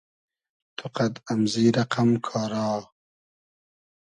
تو 0.75 0.85
قئد 0.95 1.13
امزی 1.31 1.65
رئقئم 1.77 2.09
کارا 2.25 2.67